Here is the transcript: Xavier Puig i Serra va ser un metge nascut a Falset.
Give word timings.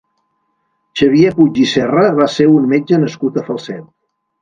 Xavier 1.01 1.35
Puig 1.35 1.61
i 1.65 1.67
Serra 1.73 2.09
va 2.23 2.31
ser 2.39 2.51
un 2.57 2.69
metge 2.75 3.03
nascut 3.07 3.43
a 3.45 3.49
Falset. 3.53 3.91